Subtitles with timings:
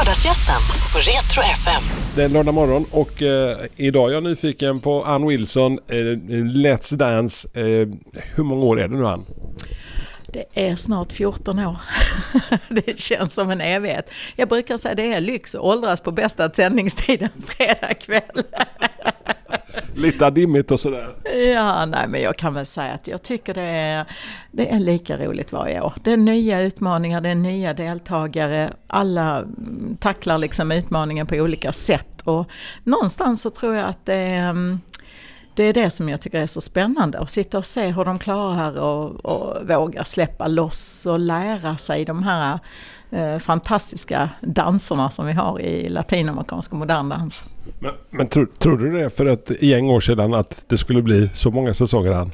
[0.00, 0.60] Lördagsgästen
[0.92, 1.82] på Retro FM.
[2.14, 6.96] Det är lördag morgon och eh, idag är jag nyfiken på Ann Wilson, eh, Let's
[6.96, 7.48] Dance.
[7.54, 7.88] Eh,
[8.34, 9.24] hur många år är det nu Ann?
[10.26, 11.76] Det är snart 14 år.
[12.68, 14.10] det känns som en evighet.
[14.36, 18.44] Jag brukar säga att det är lyx att åldras på bästa sändningstiden fredag kväll.
[19.94, 21.14] Lite dimmigt och sådär.
[21.54, 24.04] Ja, nej men jag kan väl säga att jag tycker det är,
[24.50, 25.92] det är lika roligt varje år.
[26.04, 28.72] Det är nya utmaningar, det är nya deltagare.
[28.86, 32.50] Alla mm, tacklar liksom utmaningen på olika sätt och
[32.84, 34.80] någonstans så tror jag att det är mm,
[35.54, 38.18] det är det som jag tycker är så spännande, att sitta och se hur de
[38.18, 42.58] klarar och, och våga släppa loss och lära sig de här
[43.38, 47.42] fantastiska danserna som vi har i latinamerikansk modern dans.
[47.78, 51.30] Men, men tror, tror, du det för ett gäng år sedan att det skulle bli
[51.34, 52.32] så många säsonger än?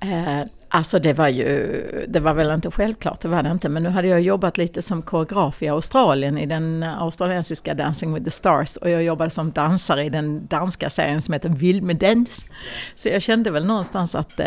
[0.00, 3.68] Eh, Alltså det var ju, det var väl inte självklart, det var det inte.
[3.68, 8.24] Men nu hade jag jobbat lite som koreograf i Australien i den australiensiska Dancing with
[8.24, 8.76] the Stars.
[8.76, 12.46] Och jag jobbade som dansare i den danska serien som heter Vild med dans.
[12.94, 14.46] Så jag kände väl någonstans att eh,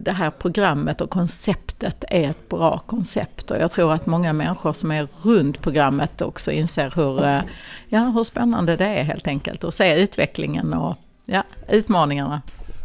[0.00, 3.50] det här programmet och konceptet är ett bra koncept.
[3.50, 7.40] Och jag tror att många människor som är runt programmet också inser hur, eh,
[7.88, 9.64] ja, hur spännande det är helt enkelt.
[9.64, 12.42] att se utvecklingen och ja, utmaningarna.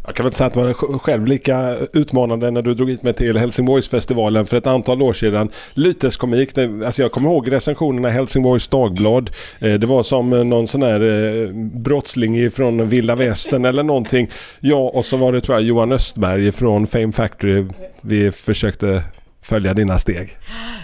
[0.09, 3.03] Jag kan väl inte säga att det var själv lika utmanande när du drog hit
[3.03, 5.49] mig till Helsingborgsfestivalen för ett antal år sedan.
[5.73, 9.29] Lyteskomik, alltså jag kommer ihåg recensionerna i Helsingborgs Dagblad.
[9.59, 14.29] Eh, det var som eh, någon sån här eh, brottsling från vilda västern eller någonting.
[14.59, 17.66] Ja, och så var det tror jag Johan Östberg från Fame Factory.
[18.01, 19.03] Vi försökte
[19.41, 20.37] följa dina steg?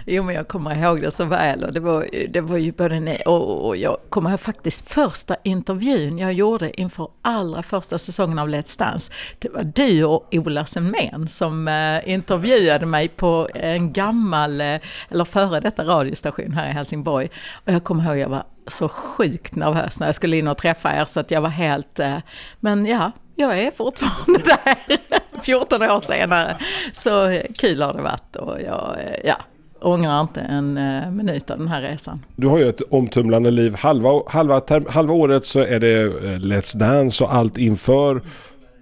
[0.05, 3.17] Jo, men jag kommer ihåg det så väl och det var, det var ju både
[3.25, 8.49] och, och jag kommer ihåg faktiskt första intervjun jag gjorde inför allra första säsongen av
[8.49, 9.11] Let's Dance.
[9.39, 15.25] Det var du och Ola Semén som eh, intervjuade mig på en gammal, eh, eller
[15.25, 17.29] före detta radiostation här i Helsingborg.
[17.65, 21.01] Och jag kommer ihåg jag var så sjukt nervös när jag skulle in och träffa
[21.01, 22.17] er så att jag var helt, eh,
[22.59, 24.97] men ja, jag är fortfarande där
[25.45, 26.57] 14 år senare.
[26.93, 29.35] Så kul har det varit och jag, eh, ja,
[29.81, 32.25] ångrar inte en eh, minut av den här resan.
[32.35, 33.75] Du har ju ett omtumlande liv.
[33.79, 38.21] Halva, halva, halva året så är det eh, Let's Dance och allt inför.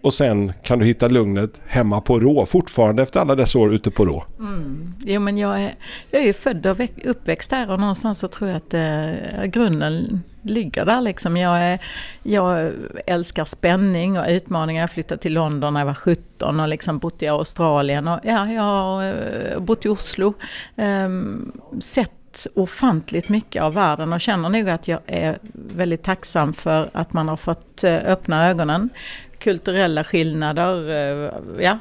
[0.03, 3.91] Och sen kan du hitta lugnet hemma på Rå, fortfarande efter alla dessa år ute
[3.91, 4.25] på Rå.
[4.39, 4.93] Mm.
[4.99, 5.75] Jo men jag är,
[6.11, 10.21] jag är ju född och uppväxt där och någonstans så tror jag att eh, grunden
[10.41, 11.37] ligger där liksom.
[11.37, 11.79] Jag, är,
[12.23, 12.71] jag
[13.07, 14.83] älskar spänning och utmaningar.
[14.83, 18.51] Jag flyttade till London när jag var 17 och liksom bott i Australien och ja,
[18.51, 20.33] jag har eh, bott i Oslo.
[20.75, 26.89] Um, sett ofantligt mycket av världen och känner nog att jag är väldigt tacksam för
[26.93, 28.89] att man har fått eh, öppna ögonen.
[29.43, 31.77] Kulturella skillnader, eh, ja,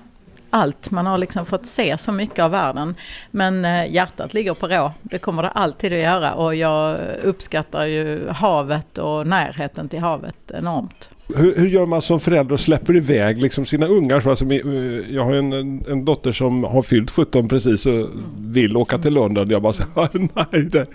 [0.50, 0.90] allt.
[0.90, 2.94] Man har liksom fått se så mycket av världen.
[3.30, 4.92] Men eh, hjärtat ligger på rå.
[5.02, 10.50] Det kommer det alltid att göra och jag uppskattar ju havet och närheten till havet
[10.54, 11.10] enormt.
[11.28, 14.20] Hur, hur, gör man som förälder och släpper iväg liksom sina ungar?
[14.20, 15.52] Så alltså, eh, jag har en,
[15.88, 19.50] en dotter som har fyllt 17 precis och vill åka till London.
[19.50, 20.64] Jag bara säger ah, nej.
[20.64, 20.86] Det.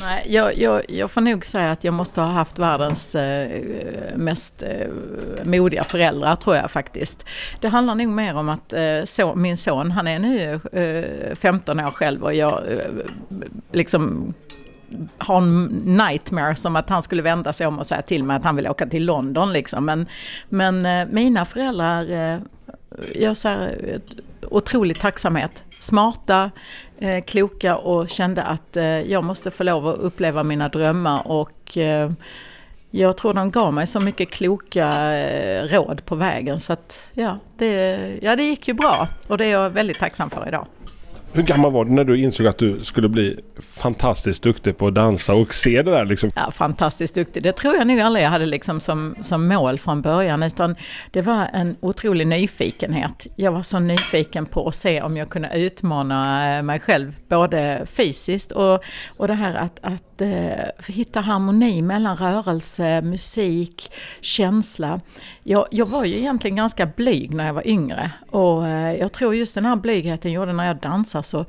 [0.00, 3.62] nej jag, jag, jag får nog säga att jag måste ha haft världens eh,
[4.16, 4.88] mest eh,
[5.44, 7.24] modiga föräldrar tror jag faktiskt.
[7.60, 11.80] Det handlar nog mer om att eh, så, min son, han är nu eh, 15
[11.80, 12.78] år själv och jag eh,
[13.72, 14.34] liksom
[15.18, 18.44] ha en nightmare som att han skulle vända sig om och säga till mig att
[18.44, 19.84] han vill åka till London liksom.
[19.84, 20.06] Men,
[20.48, 22.38] men eh, mina föräldrar, eh,
[23.14, 24.00] jag säger eh,
[24.50, 25.64] otrolig tacksamhet.
[25.78, 26.50] Smarta,
[27.26, 28.76] kloka och kände att
[29.06, 31.78] jag måste få lov att uppleva mina drömmar och
[32.90, 34.92] jag tror de gav mig så mycket kloka
[35.66, 39.50] råd på vägen så att ja det, ja, det gick ju bra och det är
[39.50, 40.66] jag väldigt tacksam för idag.
[41.32, 44.94] Hur gammal var du när du insåg att du skulle bli fantastiskt duktig på att
[44.94, 46.30] dansa och se det där liksom?
[46.34, 47.42] Ja, fantastiskt duktig.
[47.42, 50.76] Det tror jag nog aldrig jag hade liksom som, som mål från början utan
[51.10, 53.26] det var en otrolig nyfikenhet.
[53.36, 57.86] Jag var så nyfiken på att se om jag kunde utmana eh, mig själv både
[57.86, 58.84] fysiskt och,
[59.16, 65.00] och det här att, att eh, hitta harmoni mellan rörelse, musik, känsla.
[65.42, 69.34] Jag, jag var ju egentligen ganska blyg när jag var yngre och eh, jag tror
[69.34, 71.44] just den här blygheten gjorde när jag dansade så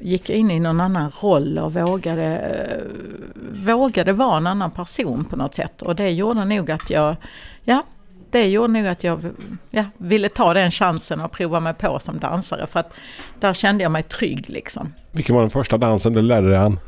[0.00, 5.24] gick jag in i någon annan roll och vågade, eh, vågade vara en annan person
[5.24, 5.82] på något sätt.
[5.82, 7.16] Och det gjorde nog att jag,
[7.64, 7.82] ja,
[8.30, 9.24] det gjorde nog att jag
[9.70, 12.66] ja, ville ta den chansen och prova mig på som dansare.
[12.66, 12.92] För att
[13.40, 14.94] där kände jag mig trygg liksom.
[15.12, 16.78] Vilken var den första dansen du lärde dig an?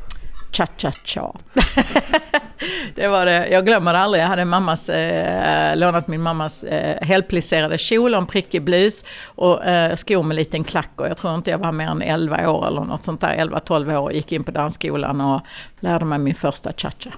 [0.53, 1.35] Cha-cha-cha.
[2.95, 3.47] det var det.
[3.47, 4.23] Jag glömmer det aldrig.
[4.23, 9.65] Jag hade mammas, eh, lånat min mammas eh, helplisserade kjol och en prickig blus och
[9.65, 10.91] eh, skor med liten klack.
[10.95, 13.97] Och jag tror inte jag var mer än 11 år eller något sånt där, 11-12
[13.97, 15.41] år och gick in på dansskolan och
[15.79, 17.11] lärde mig min första cha-cha.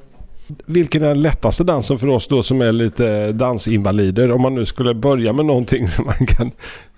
[0.66, 4.32] Vilken är den lättaste dansen för oss då som är lite dansinvalider?
[4.32, 6.52] Om man nu skulle börja med någonting som man kan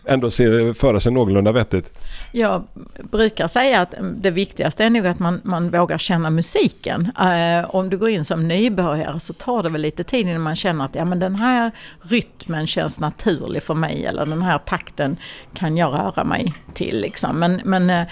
[0.07, 2.00] ändå se, föra sig någorlunda vettigt?
[2.31, 2.63] Jag
[3.12, 7.12] brukar säga att det viktigaste är nog att man, man vågar känna musiken.
[7.19, 10.56] Eh, om du går in som nybörjare så tar det väl lite tid innan man
[10.56, 11.71] känner att ja, men den här
[12.01, 15.18] rytmen känns naturlig för mig eller den här takten
[15.54, 17.01] kan jag röra mig till.
[17.01, 17.39] Liksom.
[17.39, 18.07] Men, men eh,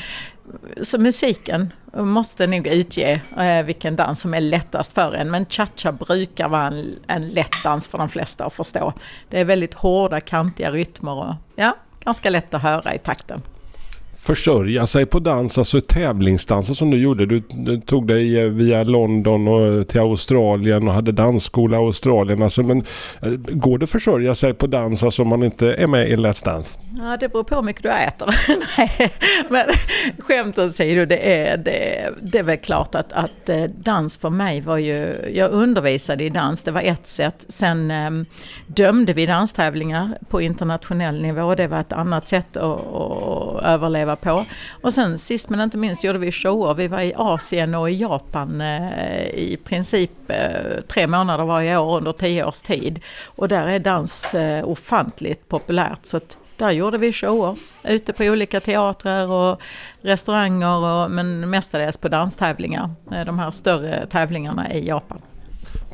[0.82, 5.32] så musiken måste nog utge eh, vilken dans som är lättast för en.
[5.32, 8.94] Men cha-cha brukar vara en, en lätt dans för de flesta att förstå.
[9.30, 11.76] Det är väldigt hårda, kantiga rytmer och ja,
[12.06, 13.42] ganska lätt att höra i takten
[14.26, 17.26] försörja sig på dans, alltså tävlingsdanser som du gjorde.
[17.26, 21.80] Du, du, tog dig eh, via London och eh, till Australien och hade dansskola i
[21.80, 22.44] Australien.
[22.44, 22.84] Alltså, men
[23.22, 26.16] eh, går det att försörja sig på dans alltså om man inte är med i
[26.16, 26.80] Let's Dance?
[26.98, 28.36] Ja, det beror på hur mycket du äter.
[28.78, 29.12] Nej,
[29.50, 29.66] men
[30.20, 33.50] skämt åsido, det är, det, det är väl klart att, att
[33.84, 35.16] dans för mig var ju...
[35.34, 37.46] Jag undervisade i dans, det var ett sätt.
[37.48, 38.26] Sen äm,
[38.68, 44.46] dömde vi danstävlingar på internationell nivå, det var ett annat sätt att, att överleva på.
[44.82, 46.74] Och sen sist men inte minst gjorde vi shower.
[46.74, 51.98] Vi var i Asien och i Japan eh, i princip eh, tre månader varje år
[51.98, 53.00] under tio års tid.
[53.26, 56.00] Och där är dans eh, ofantligt populärt.
[56.06, 59.62] Så att där gjorde vi shower ute på olika teatrar och
[60.02, 62.90] restauranger och, men mestadels på danstävlingar.
[63.26, 65.22] De här större tävlingarna i Japan.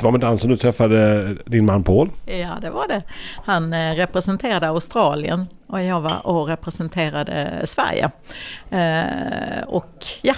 [0.02, 2.10] Det var med dansen du träffade din man Paul?
[2.26, 3.04] Ja, det var det.
[3.46, 8.12] Han eh, representerade Australien och jag var och representerade Sverige.
[8.70, 10.34] Eh, och ja,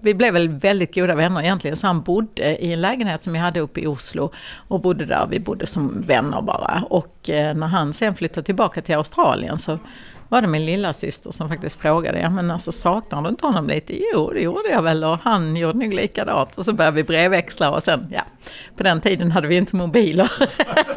[0.00, 1.76] vi blev väl väldigt goda vänner egentligen.
[1.76, 4.32] Så han bodde i en lägenhet som jag hade uppe i Oslo
[4.68, 5.26] och bodde där.
[5.30, 6.82] Vi bodde som vänner bara.
[6.90, 9.78] Och eh, när han sen flyttade tillbaka till Australien så
[10.28, 13.66] var det min lilla syster som faktiskt frågade, ja men alltså saknar du inte honom
[13.66, 13.98] lite?
[14.12, 16.58] Jo, det gjorde jag väl och han gjorde nog likadant.
[16.58, 18.22] Och så började vi brevväxla och sen, ja,
[18.76, 20.32] på den tiden hade vi inte mobiler.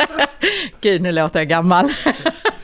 [0.81, 1.89] Gud, nu låter jag gammal.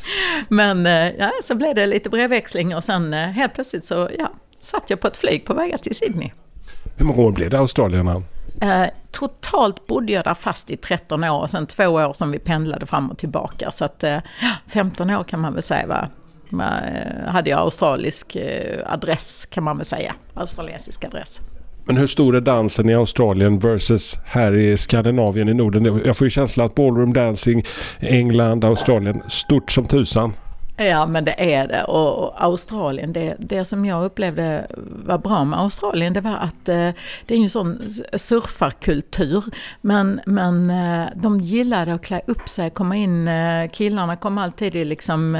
[0.50, 4.32] men eh, ja, så blev det lite brevväxling och sen eh, helt plötsligt så, ja,
[4.62, 6.30] satt jag på ett flyg på väg till Sydney.
[6.98, 8.08] Hur många år blev det Australien?
[8.62, 12.40] Eh, totalt bodde jag där fast i 13 år och sen två år som vi
[12.40, 13.72] pendlade fram och tillbaka.
[13.72, 14.18] Så att eh,
[14.68, 16.10] 15 år kan man väl säga
[16.60, 20.14] Eh, hade jag australisk eh, adress kan man väl säga.
[20.34, 21.42] Australiensisk adress.
[21.86, 26.02] Men hur stor är dansen i Australien versus här i Skandinavien i Norden?
[26.06, 27.64] Jag får ju känslan att ballroom dancing,
[28.00, 30.34] England, Australien, stort som tusan.
[30.78, 31.84] Ja men det är det.
[31.84, 34.68] Och Australien, det, det som jag upplevde
[35.06, 36.90] var bra med Australien det var att eh,
[37.26, 37.82] det är en sån
[38.14, 39.44] surfarkultur.
[39.82, 44.76] Men, men eh, de gillade att klä upp sig, komma in, eh, killarna kom alltid
[44.76, 45.38] i liksom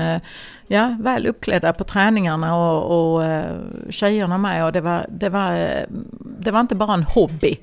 [0.68, 3.24] ja, väl uppklädda på träningarna och, och
[3.90, 4.66] tjejerna med.
[4.66, 5.86] Och det var, det, var,
[6.40, 7.58] det var inte bara en hobby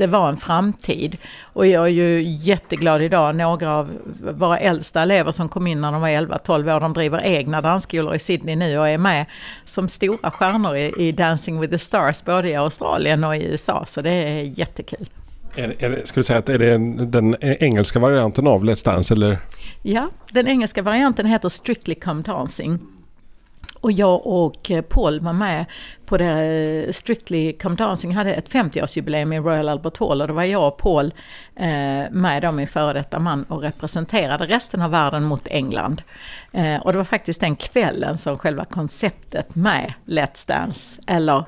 [0.00, 1.16] det var en framtid.
[1.42, 5.92] Och jag är ju jätteglad idag, några av våra äldsta elever som kom in när
[5.92, 9.26] de var 11-12 år, de driver egna dansskolor i Sydney nu och är med
[9.64, 13.84] som stora stjärnor i, i Dancing with the Stars, både i Australien och i USA,
[13.86, 15.08] så det är jättekul.
[15.54, 19.38] Är, är, ska vi säga att är det den engelska varianten av Let's Dance eller?
[19.82, 22.78] Ja, den engelska varianten heter Strictly Come Dancing.
[23.80, 25.64] Och jag och eh, Paul var med
[26.06, 30.34] på det eh, Strictly Come Dancing hade ett 50-årsjubileum i Royal Albert Hall och då
[30.34, 31.14] var jag och Paul
[31.56, 36.02] eh, med då min före detta man och representerade resten av världen mot England.
[36.82, 41.44] Och det var faktiskt den kvällen som själva konceptet med Let's Dance eller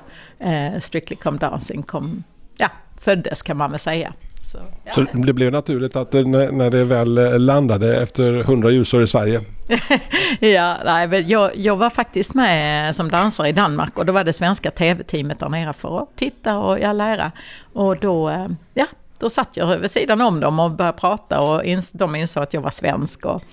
[0.79, 2.23] Strictly Come Dancing kom,
[2.57, 2.69] ja,
[3.01, 4.13] föddes kan man väl säga.
[4.43, 4.91] Så, ja.
[4.93, 9.41] så det blev naturligt att när, när det väl landade efter 100 ljusår i Sverige?
[10.39, 14.33] ja, nej, jag, jag var faktiskt med som dansare i Danmark och då var det
[14.33, 17.31] svenska tv-teamet där nere för att titta och ja, lära.
[17.73, 18.85] Och då, eh, ja,
[19.19, 22.53] då satt jag vid sidan om dem och började prata och ins de insåg att
[22.53, 23.43] jag var svensk och,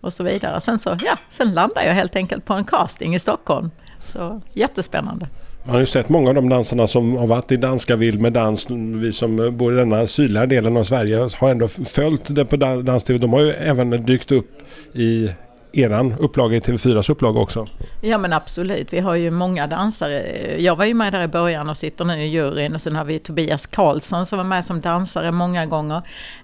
[0.00, 0.60] och så vidare.
[0.60, 3.70] Sen, så, ja, sen landade jag helt enkelt på en casting i Stockholm.
[4.02, 5.28] Så jättespännande.
[5.66, 8.32] Man har ju sett många av de dansarna som har varit i danska vild med
[8.32, 8.70] dans.
[8.70, 13.18] Vi som bor i denna sydliga delen av Sverige har ändå följt det på dans-tv.
[13.18, 14.50] De har ju även dykt upp
[14.92, 15.30] i
[15.72, 17.66] eran upplaga i TV4s upplaga också.
[18.00, 20.22] Ja men absolut, vi har ju många dansare.
[20.58, 23.04] Jag var ju med där i början och sitter nu i juryn och sen har
[23.04, 25.96] vi Tobias Karlsson som var med som dansare många gånger.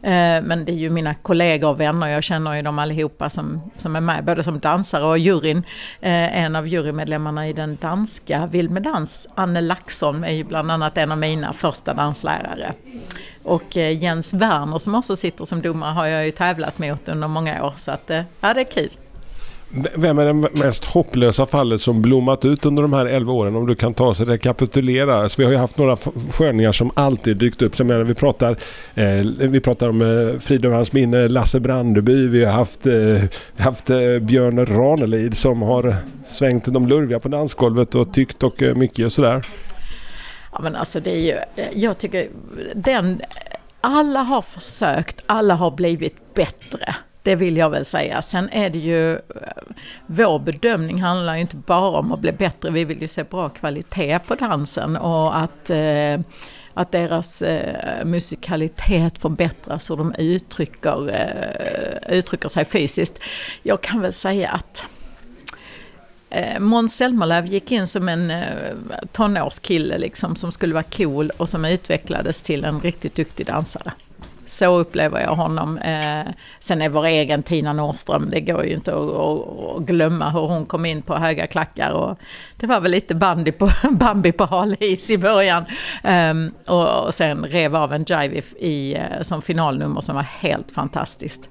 [0.03, 3.71] Eh, men det är ju mina kollegor och vänner, jag känner ju dem allihopa som,
[3.77, 5.59] som är med, både som dansare och juryn.
[6.01, 10.71] Eh, en av jurymedlemmarna i den danska Vill med dans, Anne Laxson, är ju bland
[10.71, 12.73] annat en av mina första danslärare.
[13.43, 17.29] Och eh, Jens Werner som också sitter som domare har jag ju tävlat mot under
[17.29, 18.11] många år så att
[18.41, 18.91] ja det är kul.
[19.75, 23.57] Vem är det mest hopplösa fallet som blommat ut under de här 11 åren?
[23.57, 25.23] Om du kan ta oss rekapitulera.
[25.23, 25.97] Alltså vi har ju haft några
[26.31, 27.77] sköningar som alltid dykt upp.
[27.77, 28.51] Så menar, vi, pratar,
[28.95, 32.29] eh, vi pratar om eh, Frid och hans minne, Lasse Brandeby.
[32.29, 32.95] Vi har haft, eh,
[33.59, 38.75] haft eh, Björn Ranelid som har svängt de lurviga på dansgolvet och tyckt och eh,
[38.75, 39.47] mycket och sådär.
[40.53, 42.29] Ja men alltså det är ju, eh, jag tycker
[42.75, 43.21] den,
[43.81, 46.95] alla har försökt, alla har blivit bättre.
[47.23, 48.23] Det vill jag väl säga.
[48.23, 49.19] Sen är det ju, eh,
[50.07, 53.49] vår bedömning handlar ju inte bara om att bli bättre, vi vill ju se bra
[53.49, 56.21] kvalitet på dansen och att eh,
[56.75, 63.19] att deras eh, musikalitet förbättras och de uttrycker, eh, uttrycker sig fysiskt.
[63.63, 64.85] Jag kan väl säga att
[66.31, 68.75] eh, Måns Zelmerlöw gick in som en eh,
[69.13, 73.93] tonårskille liksom, som skulle vara cool och som utvecklades till en riktigt duktig dansare.
[74.45, 75.79] Så upplever jag honom.
[75.79, 80.31] Eh, sen är vår egen Tina Nordström, det går ju inte att, att, att, glömma
[80.31, 81.91] hur hon kom in på höga klackar.
[81.91, 82.19] Och
[82.57, 85.65] det var väl lite Bambi på, Bambi på halis i början.
[86.05, 86.35] Eh,
[86.67, 91.49] och, och, sen rev av en jive i, eh, som finalnummer som var helt fantastiskt.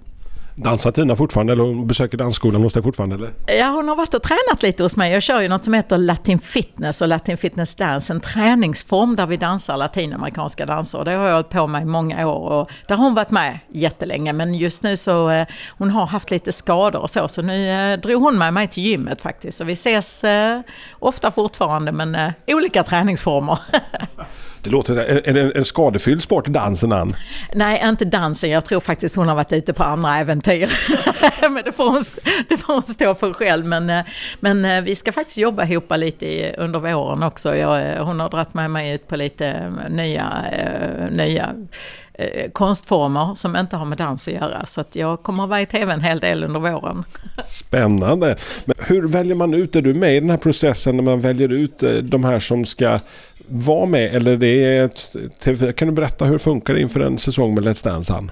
[0.55, 3.15] Dansar Tina fortfarande eller hon besöker dansskolan hos dig fortfarande?
[3.15, 3.31] Eller?
[3.59, 5.11] Ja, hon har varit och tränat lite hos mig.
[5.11, 9.27] Jag kör ju något som heter Latin Fitness och Latin Fitness Dance, en träningsform där
[9.27, 11.05] vi dansar latinamerikanska danser.
[11.05, 13.59] Det har jag hållit på med i många år och där har hon varit med
[13.73, 14.33] jättelänge.
[14.33, 17.99] Men just nu så, eh, hon har haft lite skador och så, så nu eh,
[17.99, 19.57] drog hon med mig till gymmet faktiskt.
[19.57, 20.59] Så vi ses eh,
[20.99, 23.59] ofta fortfarande, men eh, olika träningsformer.
[24.63, 24.95] Det låter,
[25.29, 27.09] är det en skadefylld sport, dansen Ann?
[27.53, 28.49] Nej, inte dansen.
[28.49, 30.69] Jag tror faktiskt hon har varit ute på andra äventyr.
[31.49, 32.03] men det får, hon,
[32.49, 33.65] det får hon stå för själv.
[33.65, 34.05] Men, eh,
[34.39, 37.55] men eh, vi ska faktiskt jobba ihop lite under våren också.
[37.55, 40.45] Jag, eh, hon har dragit med mig ut på lite nya,
[41.11, 41.49] nya
[42.21, 44.65] Eh, konstformer som inte har med dans att göra.
[44.65, 47.03] Så att jag kommer att vara i tv en hel del under våren.
[47.43, 48.35] Spännande!
[48.65, 51.49] Men hur väljer man ut, är du med i den här processen när man väljer
[51.49, 52.99] ut eh, de här som ska
[53.47, 57.17] vara med eller det är ett TV Kan du berätta hur funkar det inför en
[57.17, 58.13] säsong med Let's Dance?
[58.13, 58.31] Han?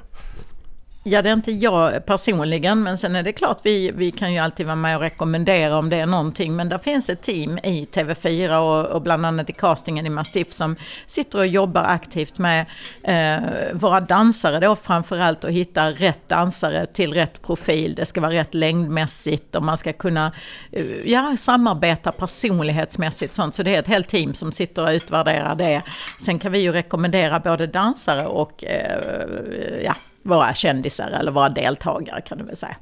[1.03, 4.39] Ja, det är inte jag personligen, men sen är det klart vi, vi kan ju
[4.39, 6.55] alltid vara med och rekommendera om det är någonting.
[6.55, 10.51] Men det finns ett team i TV4 och, och bland annat i castingen i Mastiff
[10.51, 10.75] som
[11.05, 12.65] sitter och jobbar aktivt med
[13.03, 17.95] eh, våra dansare då framförallt och hitta rätt dansare till rätt profil.
[17.95, 20.31] Det ska vara rätt längdmässigt och man ska kunna
[20.71, 23.55] eh, ja, samarbeta personlighetsmässigt sånt.
[23.55, 25.81] Så det är ett helt team som sitter och utvärderar det.
[26.17, 32.21] Sen kan vi ju rekommendera både dansare och eh, ja, våra kändisar eller våra deltagare
[32.21, 32.75] kan du väl säga.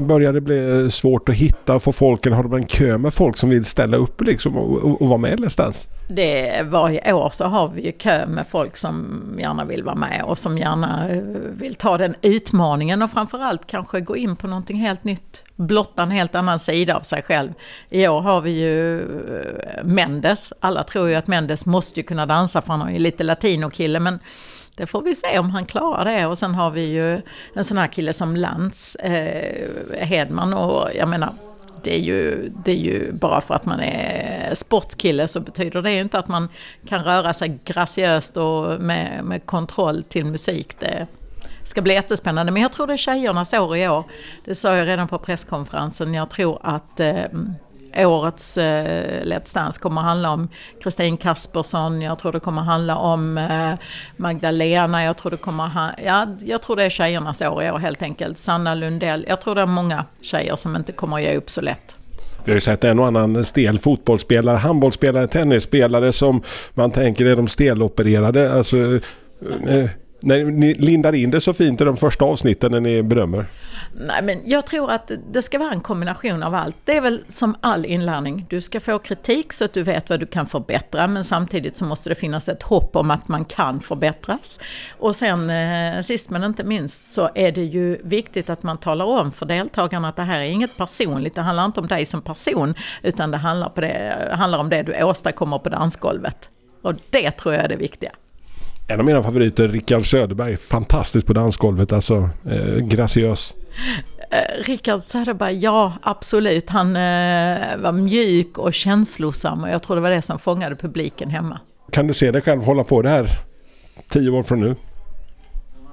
[0.00, 3.14] Börjar det bli svårt att hitta och få folk eller har du en kö med
[3.14, 5.88] folk som vill ställa upp liksom och, och, och vara med någonstans?
[6.08, 10.22] Det, varje år så har vi ju kö med folk som gärna vill vara med
[10.24, 14.76] och som gärna eh, vill ta den utmaningen och framförallt kanske gå in på någonting
[14.76, 15.44] helt nytt.
[15.56, 17.52] Blotta en helt annan sida av sig själv.
[17.90, 20.52] I år har vi ju eh, Mendes.
[20.60, 24.00] Alla tror ju att Mendes måste ju kunna dansa för han är ju lite latinokille
[24.00, 24.18] men
[24.78, 26.26] det får vi se om han klarar det.
[26.26, 27.20] Och sen har vi ju
[27.54, 31.34] en sån här kille som Lantz eh, Hedman och jag menar
[31.82, 35.92] det är, ju, det är ju bara för att man är sportskille så betyder det
[35.92, 36.48] inte att man
[36.86, 40.80] kan röra sig graciöst och med, med kontroll till musik.
[40.80, 41.06] Det
[41.64, 42.52] ska bli jättespännande.
[42.52, 44.04] Men jag tror det är tjejernas år i år.
[44.44, 46.14] Det sa jag redan på presskonferensen.
[46.14, 47.24] Jag tror att eh,
[47.96, 50.48] årets eh, Let's Dance kommer handla om
[50.82, 53.72] Kristin Kaspersson, jag tror det kommer handla om eh,
[54.16, 57.78] Magdalena, jag tror det kommer ha, ja, jag tror det är tjejernas år i år
[57.78, 58.38] helt enkelt.
[58.38, 61.60] Sanna Lundell, jag tror det är många tjejer som inte kommer att ge upp så
[61.60, 61.96] lätt.
[62.44, 66.42] Vi har ju sett en och annan stel fotbollsspelare, handbollsspelare, tennisspelare som
[66.74, 68.52] man tänker är de stelopererade.
[68.52, 68.76] Alltså,
[69.68, 69.90] eh,
[70.20, 73.46] Nej, när ni lindar in det så fint i de första avsnitten när ni bedömer?
[73.94, 76.76] Nej, men jag tror att det ska vara en kombination av allt.
[76.84, 78.46] Det är väl som all inlärning.
[78.48, 81.84] Du ska få kritik så att du vet vad du kan förbättra, men samtidigt så
[81.84, 84.60] måste det finnas ett hopp om att man kan förbättras.
[84.98, 89.04] Och sen eh, sist men inte minst så är det ju viktigt att man talar
[89.04, 91.34] om för deltagarna att det här är inget personligt.
[91.34, 94.82] Det handlar inte om dig som person, utan det handlar, på det, handlar om det
[94.82, 96.50] du åstadkommer på dansgolvet.
[96.82, 98.10] Och det tror jag är det viktiga.
[98.90, 100.56] En av mina favoriter, Rickard Söderberg.
[100.56, 103.54] Fantastisk på dansgolvet, alltså eh, graciös.
[104.30, 106.68] Eh, Rickard Söderberg, ja absolut.
[106.68, 111.30] Han eh, var mjuk och känslosam och jag tror det var det som fångade publiken
[111.30, 111.60] hemma.
[111.92, 113.30] Kan du se dig själv hålla på det här
[114.08, 114.76] tio år från nu?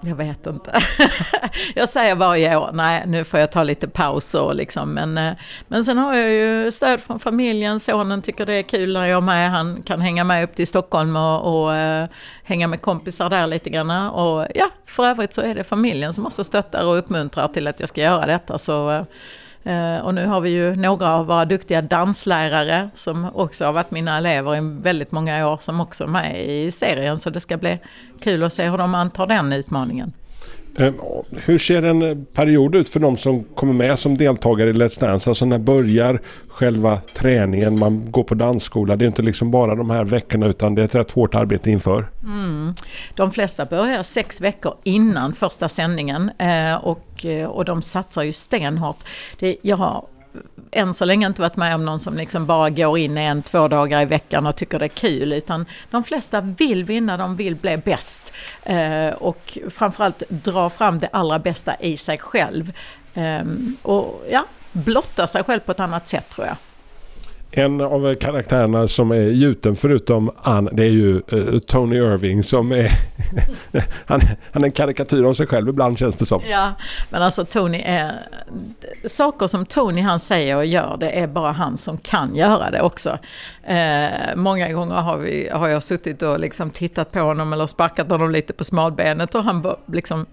[0.07, 0.79] Jag vet inte.
[1.75, 4.93] jag säger varje år, nej nu får jag ta lite paus liksom.
[4.93, 5.33] Men, eh,
[5.67, 7.79] men sen har jag ju stöd från familjen.
[7.79, 9.51] Sonen tycker det är kul när jag är med.
[9.51, 12.05] Han kan hänga med upp till Stockholm och, och uh,
[12.43, 13.91] hänga med kompisar där lite grann.
[13.91, 17.79] Och ja, för övrigt så är det familjen som också stöttar och uppmuntrar till att
[17.79, 18.57] jag ska göra detta.
[18.57, 19.03] Så, uh,
[19.65, 23.91] Eh, och nu har vi ju några av våra duktiga danslärare som också har varit
[23.91, 27.19] mina elever i väldigt många år som också är med i serien.
[27.19, 27.79] Så det ska bli
[28.21, 30.13] kul att se hur de antar den utmaningen.
[30.77, 30.93] Eh,
[31.31, 34.99] hur ser en eh, period ut för de som kommer med som deltagare i Let's
[34.99, 35.29] Dance?
[35.29, 37.79] Alltså när börjar själva träningen?
[37.79, 38.95] Man går på dansskola.
[38.95, 41.71] Det är inte liksom bara de här veckorna utan det är ett rätt hårt arbete
[41.71, 42.09] inför.
[42.23, 42.73] Mm.
[43.15, 48.97] De flesta börjar sex veckor innan första sändningen eh, och, och de satsar ju stenhårt.
[49.39, 50.05] Det, jag har
[50.75, 53.67] än så länge inte varit med om någon som liksom bara går in en, två
[53.67, 55.33] dagar i veckan och tycker det är kul.
[55.33, 58.33] Utan de flesta vill vinna, de vill bli bäst.
[58.63, 62.73] Eh, och framförallt dra fram det allra bästa i sig själv.
[63.13, 63.43] Eh,
[63.81, 66.57] och ja, blotta sig själv på ett annat sätt tror jag.
[67.57, 72.71] En av karaktärerna som är gjuten förutom Ann, det är ju uh, Tony Irving som
[72.71, 72.91] är...
[74.05, 74.21] han,
[74.51, 76.41] han är en karikatyr av sig själv ibland känns det som.
[76.49, 76.73] Ja,
[77.09, 78.21] men alltså Tony är...
[79.07, 82.81] Saker som Tony han säger och gör, det är bara han som kan göra det
[82.81, 83.17] också.
[83.63, 88.09] Eh, många gånger har, vi, har jag suttit och liksom tittat på honom eller sparkat
[88.09, 90.25] honom lite på smalbenet och han liksom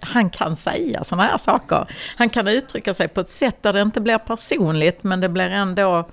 [0.00, 1.86] han kan säga sådana här saker.
[2.16, 5.50] Han kan uttrycka sig på ett sätt där det inte blir personligt men det blir
[5.50, 6.08] ändå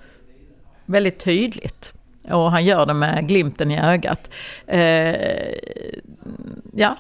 [0.91, 1.93] väldigt tydligt.
[2.23, 4.29] Och han gör det med glimten i ögat.
[4.67, 5.15] Eh,
[6.73, 6.97] ja,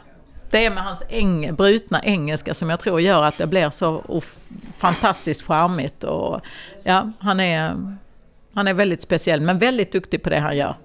[0.49, 4.21] det är med hans eng, brutna engelska som jag tror gör att det blir så
[4.77, 6.03] fantastiskt charmigt.
[6.03, 6.41] Och,
[6.83, 7.95] ja, han, är,
[8.53, 10.75] han är väldigt speciell men väldigt duktig på det han gör.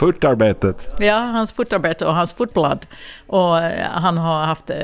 [0.00, 0.88] Footarbetet.
[0.98, 2.86] Ja, hans fotarbete och hans footblood.
[3.26, 4.76] Och eh, han har haft eh,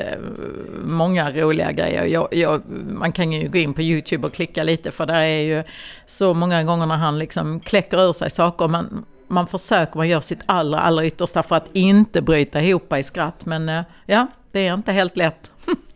[0.83, 2.05] många roliga grejer.
[2.05, 5.39] Jag, jag, man kan ju gå in på YouTube och klicka lite för där är
[5.39, 5.63] ju
[6.05, 8.67] så många gånger när han liksom kläcker ur sig saker.
[8.67, 13.03] Man, man försöker, man gör sitt allra, allra yttersta för att inte bryta ihop i
[13.03, 13.45] skratt.
[13.45, 15.51] Men eh, ja, det är inte helt lätt.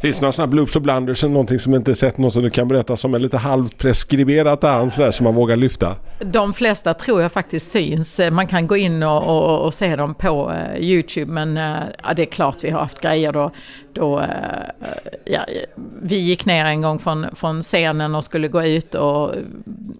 [0.00, 2.50] Finns det några sådana bloops och blunders eller någonting som inte sett något som du
[2.50, 5.96] kan berätta som är lite halvt preskriberat där, sådär som man vågar lyfta?
[6.20, 8.20] De flesta tror jag faktiskt syns.
[8.32, 12.14] Man kan gå in och, och, och se dem på uh, Youtube men uh, ja,
[12.14, 13.50] det är klart vi har haft grejer då.
[13.92, 14.24] då uh,
[15.24, 15.40] ja,
[16.02, 19.34] vi gick ner en gång från, från scenen och skulle gå ut och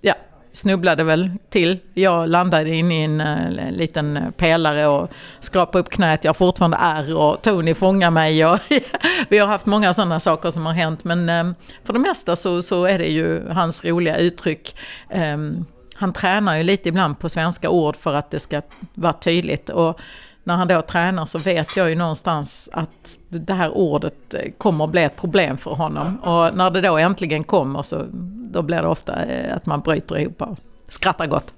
[0.00, 0.14] ja,
[0.56, 1.78] snubblade väl till.
[1.94, 6.24] Jag landade in i en, uh, liten pelare och skrapade upp knät.
[6.24, 8.46] Jag har fortfarande ärr och Tony fångar mig.
[8.46, 8.58] Och
[9.28, 11.04] vi har haft många sådana saker som har hänt.
[11.04, 14.76] Men um, för det mesta så, så är det ju hans roliga uttryck.
[15.14, 18.62] Um, han tränar ju lite ibland på svenska ord för att det ska
[18.94, 19.70] vara tydligt.
[19.70, 20.00] Och
[20.46, 24.90] när han då tränar så vet jag ju någonstans att det här ordet kommer att
[24.90, 26.18] bli ett problem för honom.
[26.18, 28.04] Och när det då äntligen kommer så
[28.52, 31.54] då blir det ofta eh, att man bryter ihop och skrattar gott.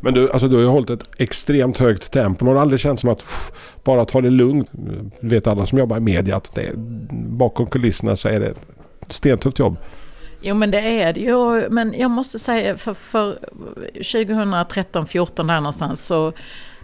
[0.00, 2.46] Men du, alltså du har ju hållit ett extremt högt tempo.
[2.46, 3.52] Har det aldrig känts som att pff,
[3.84, 4.70] bara ta det lugnt?
[5.20, 6.72] Du vet alla som jobbar i media att det,
[7.10, 9.76] bakom kulisserna så är det ett stentufft jobb.
[10.40, 11.68] Jo men det är det ju.
[11.70, 13.38] Men jag måste säga för, för
[13.94, 16.32] 2013-14 där någonstans så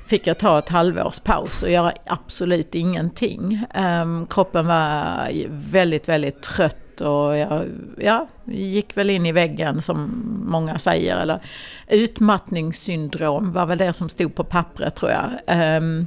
[0.07, 3.67] fick jag ta ett halvårs paus och göra absolut ingenting.
[3.75, 7.65] Um, kroppen var väldigt, väldigt trött och jag
[7.99, 11.17] ja, gick väl in i väggen som många säger.
[11.17, 11.43] Eller
[11.89, 15.77] utmattningssyndrom var väl det som stod på pappret tror jag.
[15.77, 16.07] Um,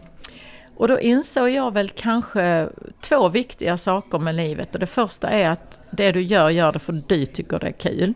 [0.75, 2.69] och då insåg jag väl kanske
[3.01, 4.73] två viktiga saker med livet.
[4.73, 7.71] Och det första är att det du gör, gör det för du tycker det är
[7.71, 8.13] kul.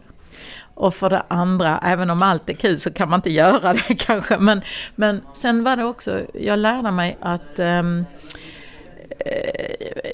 [0.74, 3.96] Och för det andra, även om allt är kul så kan man inte göra det
[3.98, 4.38] kanske.
[4.38, 4.62] Men,
[4.96, 8.06] men sen var det också, jag lärde mig att um,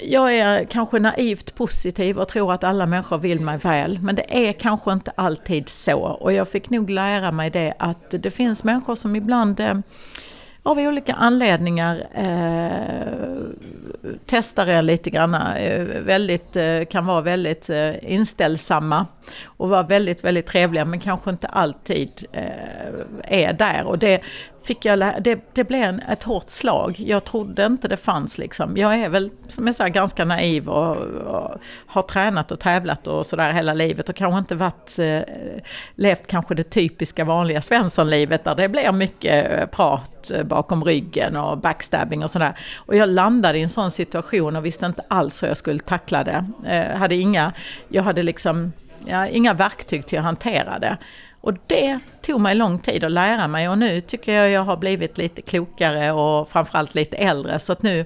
[0.02, 3.98] jag är kanske naivt positiv och tror att alla människor vill mig väl.
[4.02, 6.00] Men det är kanske inte alltid så.
[6.00, 9.74] Och jag fick nog lära mig det att det finns människor som ibland eh,
[10.62, 13.08] av olika anledningar eh,
[14.26, 15.34] testar er lite grann.
[15.34, 19.06] Eh, väldigt, eh, kan vara väldigt eh, inställsamma
[19.44, 22.42] och var väldigt, väldigt trevliga men kanske inte alltid eh,
[23.24, 23.84] är där.
[23.84, 24.22] Och det,
[24.68, 26.94] fick jag det, det blev en, ett hårt slag.
[26.98, 28.76] Jag trodde inte det fanns liksom.
[28.76, 33.26] Jag är väl, som jag sa, ganska naiv och, och har tränat och tävlat och
[33.26, 35.20] sådär hela livet och kanske inte varit, eh,
[35.94, 41.36] levt kanske det typiska vanliga Svenssonlivet där det blir mycket eh, prat eh, bakom ryggen
[41.36, 42.58] och backstabbing och sådär.
[42.76, 46.24] Och jag landade i en sån situation och visste inte alls hur jag skulle tackla
[46.24, 46.44] det.
[46.66, 47.52] Eh, hade inga,
[47.88, 48.72] jag hade liksom
[49.04, 50.96] ja, inga verktyg till att hantera det.
[51.40, 54.76] Och det tog mig lång tid att lära mig och nu tycker jag jag har
[54.76, 58.04] blivit lite klokare och framförallt lite äldre så att nu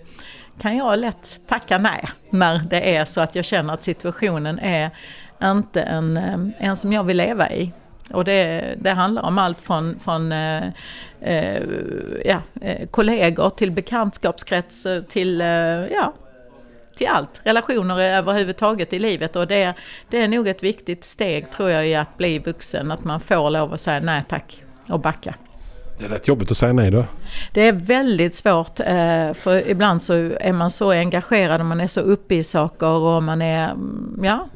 [0.61, 4.91] kan jag lätt tacka nej när det är så att jag känner att situationen är
[5.43, 7.73] inte en, eh, en som jag vill leva i.
[8.11, 10.63] Och det, det handlar om allt från, från eh,
[11.21, 11.63] eh,
[12.25, 16.15] ja, eh, kollegor till bekantskapskrets eh, till, eh, ja,
[17.03, 17.41] till allt.
[17.45, 19.75] Relationer överhuvudtaget i livet och det,
[20.11, 22.91] det är nog ett viktigt steg tror jag i att bli vuxen.
[22.91, 25.35] Att man får lov att säga nej tack och backa.
[25.99, 27.05] Det är rätt jobbigt att säga nej då.
[27.53, 31.87] Det är väldigt svårt eh, för ibland så är man så engagerad och man är
[31.87, 34.49] så uppe i saker och man är, mm, ja,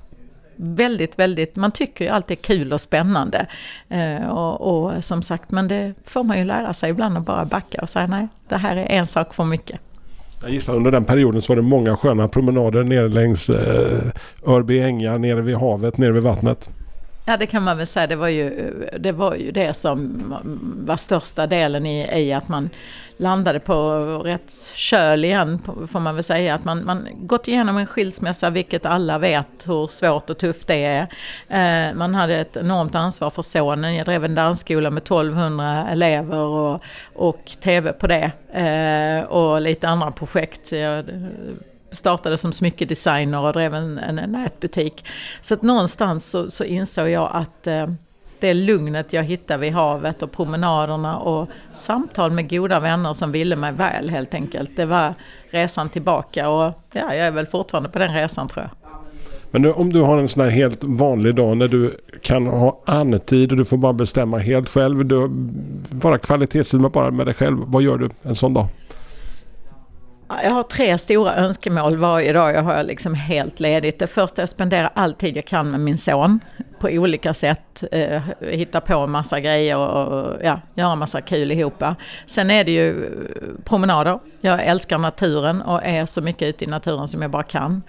[0.57, 3.47] väldigt, väldigt, man tycker ju allt är kul och spännande.
[3.89, 7.45] Eh, och, och, som sagt, men det får man ju lära sig ibland att bara
[7.45, 9.81] backa och säga nej, det här är en sak för mycket.
[10.47, 13.99] Jag gissar under den perioden så var det många sköna promenader nere längs eh,
[14.47, 16.71] Örby ängar, nere vid havet, nere vid vattnet.
[17.29, 20.23] Ja det kan man väl säga, det var ju det, var ju det som
[20.87, 22.71] var största delen i, i att man
[23.17, 25.59] landade på rätt köl igen
[25.89, 26.55] får man väl säga.
[26.55, 30.85] Att man, man gått igenom en skilsmässa vilket alla vet hur svårt och tufft det
[30.85, 31.03] är.
[31.49, 33.95] Eh, man hade ett enormt ansvar för sonen.
[33.95, 36.83] Jag drev en dansskola med 1200 elever och,
[37.15, 38.33] och tv på det.
[38.53, 40.73] Eh, och lite andra projekt.
[40.73, 41.05] Jag,
[41.90, 45.05] startade som smyckedesigner och drev en, en nätbutik.
[45.40, 47.87] Så att någonstans så, så insåg jag att eh,
[48.40, 53.57] det lugnet jag hittade vid havet och promenaderna och samtal med goda vänner som ville
[53.57, 54.70] mig väl helt enkelt.
[54.77, 55.14] Det var
[55.51, 58.70] resan tillbaka och ja, jag är väl fortfarande på den resan tror jag.
[59.51, 62.83] Men nu, om du har en sån här helt vanlig dag när du kan ha
[62.87, 65.07] andetid och du får bara bestämma helt själv.
[65.07, 65.29] Du
[65.90, 67.59] bara kvalitetstid bara med dig själv.
[67.66, 68.66] Vad gör du en sån dag?
[70.29, 72.55] Jag har tre stora önskemål varje dag.
[72.55, 73.99] Jag har liksom helt ledigt.
[73.99, 76.41] Det första är att spendera all tid jag kan med min son
[76.79, 77.85] på olika sätt.
[77.93, 81.83] Eh, hitta på en massa grejer och ja, göra en massa kul ihop.
[82.27, 83.11] Sen är det ju eh,
[83.65, 84.19] promenader.
[84.41, 87.83] Jag älskar naturen och är så mycket ute i naturen som jag bara kan.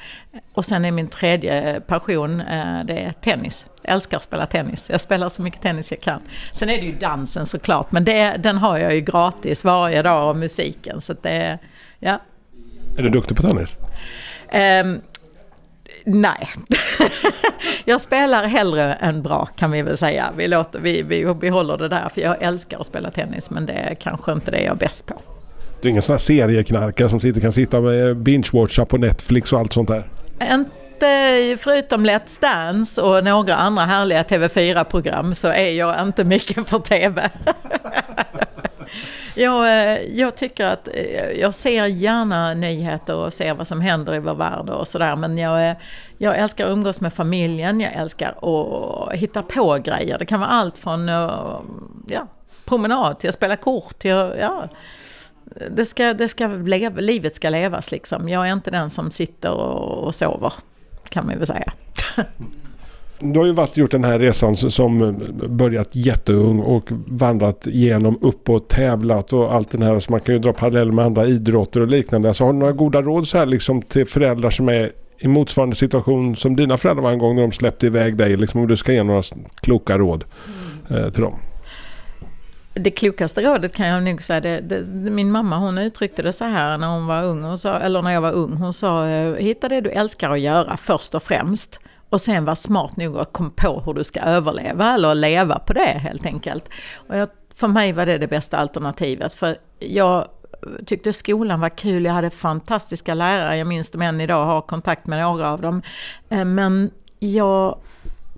[0.53, 3.67] Och sen är min tredje passion, eh, det är tennis.
[3.81, 4.89] Jag älskar att spela tennis.
[4.89, 6.21] Jag spelar så mycket tennis jag kan.
[6.53, 10.29] Sen är det ju dansen såklart, men det, den har jag ju gratis varje dag
[10.29, 11.01] och musiken.
[11.01, 11.59] Så det
[11.99, 12.21] Ja.
[12.97, 13.77] Är du duktig på tennis?
[14.83, 15.01] Um,
[16.05, 16.49] nej.
[17.85, 20.29] jag spelar hellre än bra kan vi väl säga.
[20.37, 23.65] Vi, låter, vi, vi, vi håller det där för jag älskar att spela tennis men
[23.65, 25.21] det är kanske inte det jag är bäst på.
[25.81, 29.59] Du är ingen sån här serieknarkare som sitter, kan sitta med binge-watcha på Netflix och
[29.59, 30.09] allt sånt där?
[30.51, 36.79] Inte, förutom Let's Dance och några andra härliga TV4-program så är jag inte mycket för
[36.79, 37.29] TV.
[39.35, 44.15] Jag, eh, jag tycker att eh, jag ser gärna nyheter och ser vad som händer
[44.15, 45.15] i vår värld och sådär.
[45.15, 45.75] Men jag, eh,
[46.17, 50.17] jag älskar att umgås med familjen, jag älskar att hitta på grejer.
[50.17, 51.07] Det kan vara allt från
[52.07, 52.27] ja,
[52.65, 54.69] promenad till att spela kort till ja,
[55.71, 58.29] det ska, det ska leva, livet ska levas liksom.
[58.29, 60.53] Jag är inte den som sitter och, och sover,
[61.09, 61.73] kan man väl säga.
[63.19, 68.49] Du har ju varit, gjort den här resan som börjat jätteung och vandrat genom upp
[68.49, 69.99] och tävlat och allt det här.
[69.99, 72.33] Så man kan ju dra paralleller med andra idrotter och liknande.
[72.33, 75.75] Så har du några goda råd så här liksom till föräldrar som är i motsvarande
[75.75, 78.37] situation som dina föräldrar var en gång när de släppte iväg dig?
[78.37, 79.21] Liksom om du ska ge några
[79.61, 80.23] kloka råd
[80.89, 81.03] mm.
[81.03, 81.39] eh, till dem.
[82.73, 86.45] Det klokaste rådet kan jag nog säga, det, det, min mamma hon uttryckte det så
[86.45, 88.53] här när hon var ung, hon sa, eller när jag var ung.
[88.53, 91.79] Hon sa, eh, hitta det du älskar att göra först och främst.
[92.09, 95.73] Och sen vara smart nog att komma på hur du ska överleva eller leva på
[95.73, 96.69] det helt enkelt.
[97.07, 99.33] Och jag, för mig var det det bästa alternativet.
[99.33, 100.27] För jag
[100.85, 105.07] tyckte skolan var kul, jag hade fantastiska lärare, jag minns dem än idag, har kontakt
[105.07, 105.81] med några av dem.
[106.29, 107.79] Eh, men jag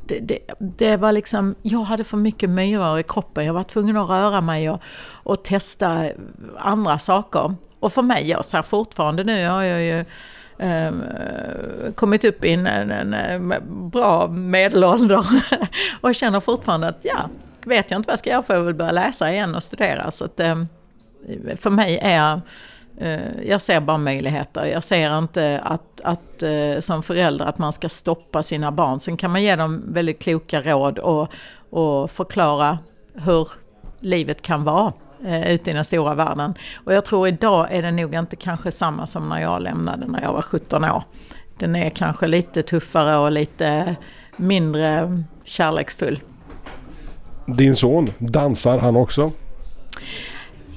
[0.10, 3.45] det, det, det, var liksom, jag hade för mycket myror i kroppen.
[3.45, 6.10] Jag var tvungen att röra mig och, och testa
[6.58, 7.55] andra saker.
[7.79, 10.05] Och för mig, jag ser fortfarande nu, jag har ju
[10.59, 10.91] eh,
[11.95, 13.53] kommit upp i en, en, en
[13.89, 15.25] bra medelålder
[16.01, 17.29] och känner fortfarande att ja,
[17.65, 20.11] vet jag inte vad jag ska göra för jag vill börja läsa igen och studera.
[20.11, 20.55] Så att, eh,
[21.55, 22.41] för mig är
[22.97, 24.65] eh, jag ser bara möjligheter.
[24.65, 28.99] Jag ser inte att, att eh, som förälder att man ska stoppa sina barn.
[28.99, 31.27] Sen kan man ge dem väldigt kloka råd och,
[31.69, 32.79] och förklara
[33.13, 33.47] hur
[33.99, 34.93] livet kan vara
[35.25, 36.53] eh, ute i den stora världen.
[36.84, 40.21] Och jag tror idag är det nog inte kanske samma som när jag lämnade när
[40.21, 41.03] jag var 17 år.
[41.58, 43.95] Den är kanske lite tuffare och lite
[44.38, 46.19] mindre kärleksfull.
[47.45, 49.32] Din son, dansar han också?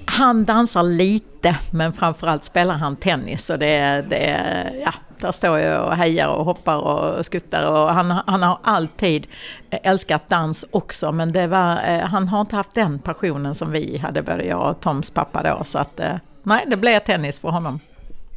[0.05, 4.37] Han dansar lite men framförallt spelar han tennis och det, det,
[4.85, 9.27] ja, Där står jag och hejar och hoppar och skuttar och han, han har alltid
[9.71, 13.99] älskat dans också men det var, eh, han har inte haft den passionen som vi
[13.99, 15.65] hade, både jag och Toms pappa då.
[15.65, 17.81] Så att eh, nej, det blev tennis för honom.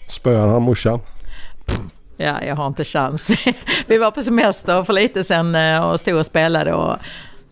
[0.09, 0.99] Spöar han morsan?
[2.17, 3.29] Ja, jag har inte chans.
[3.87, 6.97] Vi var på semester för lite sedan eh, och stod och spelade och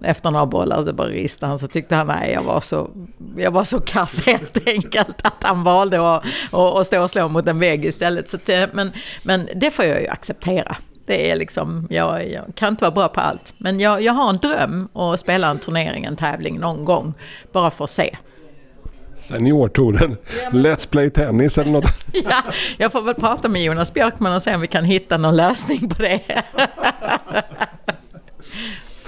[0.03, 2.89] efter några bollar så bara ristade han så tyckte han nej jag var så,
[3.37, 7.47] jag var så kass helt enkelt att han valde att, att, stå och slå mot
[7.47, 8.29] en vägg istället.
[8.29, 8.91] Så det, men,
[9.23, 10.75] men det får jag ju acceptera.
[11.05, 13.53] Det är liksom, jag, jag, kan inte vara bra på allt.
[13.57, 17.13] Men jag, jag har en dröm att spela en turnering, en tävling någon gång.
[17.51, 18.17] Bara för att se.
[19.15, 20.17] Seniortouren.
[20.51, 21.85] Let's play tennis eller något.
[22.13, 22.43] ja,
[22.77, 25.89] jag får väl prata med Jonas Björkman och se om vi kan hitta någon lösning
[25.89, 26.21] på det.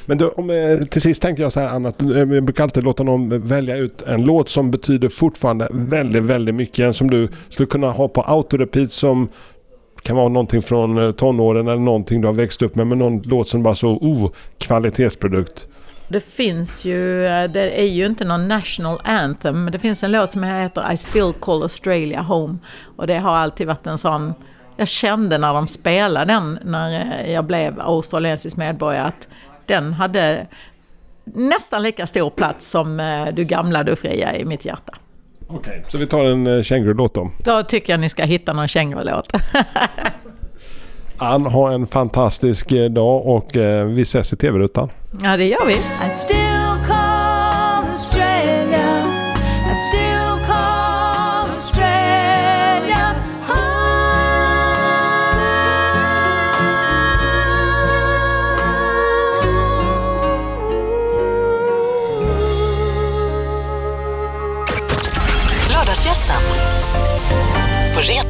[0.06, 2.84] Men du, om, eh, till sist tänkte jag så här Anna, jag eh, brukar alltid
[2.84, 6.80] låta någon välja ut en låt som betyder fortfarande väldigt, väldigt mycket.
[6.80, 9.30] En som du skulle kunna ha på autorepeat som
[10.04, 12.88] kan vara någonting från eh, tonåren eller någonting du har växt upp med.
[12.88, 15.68] Men någon låt som bara så, oh, kvalitetsprodukt.
[16.08, 20.32] Det finns ju, det är ju inte någon national anthem, men det finns en låt
[20.32, 22.58] som heter I still call Australia home.
[22.96, 24.34] Och det har alltid varit en sån,
[24.78, 29.28] jag kände när de spelade den när jag blev australiensisk medborgare att
[29.68, 30.48] den hade
[31.24, 34.94] nästan lika stor plats som eh, Du gamla, du fria i mitt hjärta.
[35.48, 37.32] Okej, okay, så vi tar en eh, kängurulåt då?
[37.44, 39.34] Då tycker jag ni ska hitta någon kängurulåt.
[41.18, 43.50] Ann, ha en fantastisk eh, dag och
[43.88, 44.90] vi ses i TV-rutan.
[45.24, 45.76] Ja, det gör vi.